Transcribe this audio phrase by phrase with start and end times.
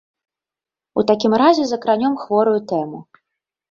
[1.03, 3.09] У такім разе закранём хворую тэму.